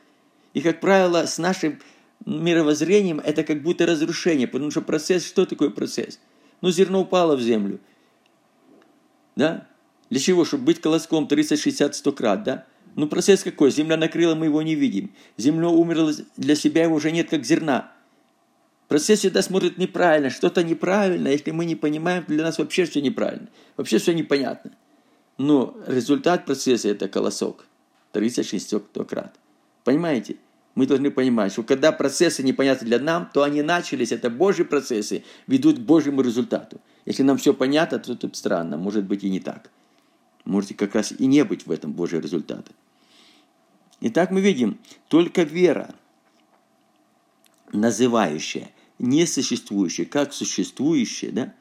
и, 0.53 0.61
как 0.61 0.79
правило, 0.79 1.25
с 1.25 1.39
нашим 1.39 1.79
мировоззрением 2.25 3.19
это 3.19 3.43
как 3.43 3.63
будто 3.63 3.87
разрушение, 3.87 4.47
потому 4.47 4.69
что 4.69 4.81
процесс, 4.81 5.25
что 5.25 5.45
такое 5.45 5.71
процесс? 5.71 6.19
Ну, 6.61 6.69
зерно 6.69 7.01
упало 7.01 7.35
в 7.35 7.41
землю. 7.41 7.79
Да? 9.35 9.67
Для 10.09 10.19
чего? 10.19 10.45
Чтобы 10.45 10.65
быть 10.65 10.81
колоском 10.81 11.27
30, 11.27 11.59
60, 11.59 11.95
100 11.95 12.11
крат, 12.11 12.43
да? 12.43 12.67
Ну, 12.97 13.07
процесс 13.07 13.43
какой? 13.43 13.69
Земля 13.69 13.95
накрыла, 13.95 14.33
мы 14.33 14.47
его 14.47 14.63
не 14.63 14.73
видим. 14.73 15.11
Земля 15.37 15.69
умерла 15.69 16.11
для 16.35 16.55
себя, 16.55 16.83
его 16.83 16.95
уже 16.95 17.11
нет, 17.11 17.29
как 17.29 17.45
зерна. 17.45 17.91
Процесс 18.87 19.19
всегда 19.19 19.43
смотрит 19.43 19.77
неправильно, 19.77 20.31
что-то 20.31 20.63
неправильно, 20.63 21.27
если 21.27 21.51
мы 21.51 21.65
не 21.65 21.75
понимаем, 21.75 22.25
для 22.27 22.43
нас 22.43 22.57
вообще 22.57 22.85
все 22.85 23.01
неправильно, 23.01 23.49
вообще 23.75 23.99
все 23.99 24.15
непонятно. 24.15 24.71
Но 25.37 25.77
результат 25.85 26.45
процесса– 26.45 26.89
это 26.89 27.07
колосок, 27.07 27.65
36 28.13 28.73
крат. 29.07 29.35
Понимаете? 29.83 30.37
Мы 30.73 30.87
должны 30.87 31.11
понимать, 31.11 31.51
что 31.51 31.61
когда 31.61 31.91
процессы 31.91 32.41
непонятны 32.41 32.87
для 32.87 32.97
нас, 32.97 33.27
то 33.31 33.43
они 33.43 33.61
начались, 33.61 34.11
это 34.11 34.31
Божьи 34.31 34.63
процессы, 34.63 35.23
ведут 35.45 35.77
к 35.77 35.81
Божьему 35.81 36.21
результату. 36.21 36.81
Если 37.05 37.21
нам 37.21 37.37
все 37.37 37.53
понятно, 37.53 37.99
то 37.99 38.13
это 38.13 38.27
странно, 38.33 38.75
может 38.77 39.03
быть 39.03 39.23
и 39.23 39.29
не 39.29 39.39
так. 39.39 39.69
Может 40.45 40.75
как 40.77 40.95
раз 40.95 41.11
и 41.11 41.27
не 41.27 41.43
быть 41.43 41.67
в 41.67 41.71
этом 41.71 41.93
Божьего 41.93 42.21
результата. 42.21 42.71
Итак, 43.99 44.31
мы 44.31 44.41
видим, 44.41 44.77
только 45.07 45.43
вера, 45.43 45.95
называющая 47.71 48.69
несуществующее, 48.99 50.05
как 50.05 50.33
существующее, 50.33 51.31
да, 51.31 51.53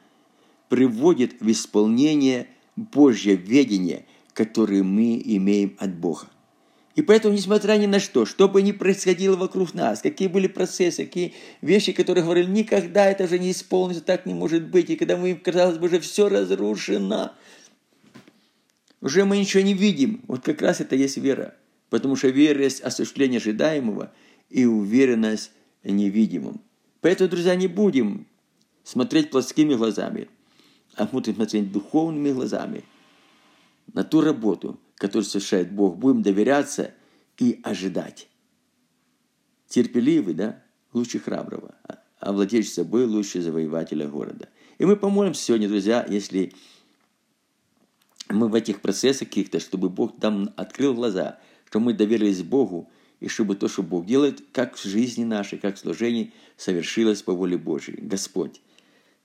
приводит 0.69 1.39
в 1.39 1.49
исполнение 1.51 2.47
Божье 2.75 3.35
ведение, 3.35 4.05
которые 4.33 4.83
мы 4.83 5.21
имеем 5.23 5.75
от 5.79 5.95
Бога. 5.95 6.27
И 6.95 7.03
поэтому, 7.03 7.35
несмотря 7.35 7.77
ни 7.77 7.85
на 7.85 7.99
что, 7.99 8.25
что 8.25 8.49
бы 8.49 8.63
ни 8.63 8.71
происходило 8.71 9.35
вокруг 9.35 9.75
нас, 9.75 10.01
какие 10.01 10.27
были 10.27 10.47
процессы, 10.47 11.05
какие 11.05 11.35
вещи, 11.61 11.91
которые 11.91 12.23
говорили, 12.23 12.49
никогда 12.49 13.05
это 13.05 13.27
же 13.27 13.37
не 13.37 13.51
исполнится, 13.51 14.03
так 14.03 14.25
не 14.25 14.33
может 14.33 14.67
быть. 14.67 14.89
И 14.89 14.95
когда 14.95 15.15
мы, 15.15 15.35
казалось 15.35 15.77
бы, 15.77 15.85
уже 15.85 15.99
все 15.99 16.27
разрушено, 16.27 17.33
уже 18.99 19.25
мы 19.25 19.37
ничего 19.37 19.61
не 19.61 19.75
видим. 19.75 20.23
Вот 20.27 20.43
как 20.43 20.59
раз 20.63 20.81
это 20.81 20.95
есть 20.95 21.17
вера. 21.17 21.55
Потому 21.89 22.15
что 22.15 22.29
вера 22.29 22.63
есть 22.63 22.81
осуществление 22.81 23.37
ожидаемого 23.37 24.11
и 24.49 24.65
уверенность 24.65 25.51
в 25.83 25.89
невидимом. 25.89 26.61
Поэтому, 27.01 27.29
друзья, 27.29 27.55
не 27.55 27.67
будем 27.67 28.27
смотреть 28.83 29.29
плоскими 29.29 29.75
глазами, 29.75 30.29
а 30.95 31.05
будем 31.05 31.35
смотреть 31.35 31.71
духовными 31.71 32.31
глазами 32.31 32.83
на 33.93 34.03
ту 34.03 34.21
работу, 34.21 34.79
которую 34.95 35.25
совершает 35.25 35.71
Бог. 35.71 35.97
Будем 35.97 36.21
доверяться 36.21 36.93
и 37.37 37.59
ожидать. 37.63 38.27
Терпеливый, 39.67 40.33
да, 40.33 40.63
лучше 40.93 41.19
храброго, 41.19 41.75
а 42.19 42.33
владеющий 42.33 42.71
собой 42.71 43.05
лучше 43.05 43.41
завоевателя 43.41 44.07
города. 44.07 44.49
И 44.77 44.85
мы 44.85 44.95
помолимся 44.95 45.41
сегодня, 45.41 45.67
друзья, 45.67 46.05
если 46.09 46.53
мы 48.29 48.47
в 48.47 48.55
этих 48.55 48.81
процессах 48.81 49.27
каких-то, 49.29 49.59
чтобы 49.59 49.89
Бог 49.89 50.21
нам 50.21 50.53
открыл 50.55 50.93
глаза, 50.93 51.39
что 51.67 51.79
мы 51.79 51.93
доверились 51.93 52.43
Богу, 52.43 52.89
и 53.19 53.27
чтобы 53.27 53.55
то, 53.55 53.67
что 53.67 53.83
Бог 53.83 54.05
делает, 54.05 54.41
как 54.53 54.77
в 54.77 54.83
жизни 54.83 55.23
нашей, 55.23 55.57
как 55.57 55.75
в 55.75 55.79
служении, 55.79 56.33
совершилось 56.55 57.21
по 57.21 57.33
воле 57.33 57.57
Божьей. 57.57 57.97
Господь, 57.99 58.61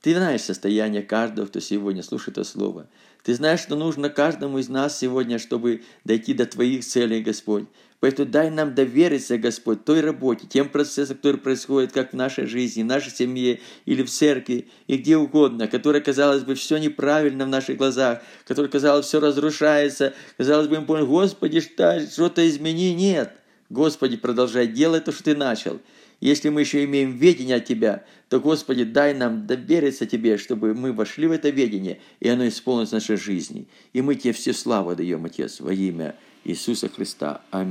Ты 0.00 0.14
знаешь 0.14 0.40
состояние 0.40 1.02
каждого, 1.02 1.46
кто 1.46 1.61
сегодня 1.61 2.02
слушает 2.02 2.38
это 2.38 2.48
слово. 2.48 2.88
Ты 3.22 3.35
знаешь, 3.35 3.61
что 3.61 3.76
нужно 3.76 4.11
каждому 4.11 4.59
из 4.59 4.68
нас 4.68 4.98
сегодня, 4.98 5.38
чтобы 5.38 5.83
дойти 6.05 6.35
до 6.35 6.46
Твоих 6.46 6.85
целей, 6.85 7.22
Господь. 7.22 7.66
Поэтому 8.02 8.28
дай 8.28 8.50
нам 8.50 8.74
довериться, 8.74 9.38
Господь, 9.38 9.84
той 9.84 10.00
работе, 10.00 10.48
тем 10.48 10.68
процессам, 10.68 11.18
которые 11.18 11.40
происходят 11.40 11.92
как 11.92 12.10
в 12.10 12.16
нашей 12.16 12.46
жизни, 12.46 12.82
в 12.82 12.86
нашей 12.86 13.12
семье 13.12 13.60
или 13.86 14.02
в 14.02 14.10
церкви, 14.10 14.66
и 14.88 14.96
где 14.96 15.16
угодно, 15.16 15.68
которое, 15.68 16.00
казалось 16.00 16.42
бы, 16.42 16.56
все 16.56 16.78
неправильно 16.78 17.44
в 17.44 17.48
наших 17.48 17.76
глазах, 17.76 18.20
которое, 18.44 18.66
казалось, 18.66 19.06
все 19.06 19.20
разрушается, 19.20 20.14
казалось 20.36 20.66
бы, 20.66 20.80
мы 20.80 20.86
поняли, 20.86 21.06
Господи, 21.06 21.60
что-то 21.60 22.48
измени. 22.48 22.92
Нет. 22.92 23.34
Господи, 23.70 24.16
продолжай 24.16 24.66
делать 24.66 25.04
то, 25.04 25.12
что 25.12 25.22
Ты 25.22 25.36
начал. 25.36 25.78
Если 26.20 26.48
мы 26.48 26.62
еще 26.62 26.82
имеем 26.82 27.16
ведение 27.16 27.58
от 27.58 27.66
Тебя, 27.66 28.04
то, 28.28 28.40
Господи, 28.40 28.82
дай 28.82 29.14
нам 29.14 29.46
довериться 29.46 30.06
Тебе, 30.06 30.38
чтобы 30.38 30.74
мы 30.74 30.92
вошли 30.92 31.28
в 31.28 31.30
это 31.30 31.50
ведение, 31.50 32.00
и 32.18 32.28
оно 32.28 32.48
исполнилось 32.48 32.88
в 32.88 32.94
нашей 32.94 33.16
жизни. 33.16 33.68
И 33.92 34.02
мы 34.02 34.16
Тебе 34.16 34.32
все 34.32 34.52
славы 34.52 34.96
даем, 34.96 35.24
Отец, 35.24 35.60
во 35.60 35.72
имя 35.72 36.16
Иисуса 36.44 36.88
Христа. 36.88 37.42
Аминь. 37.50 37.70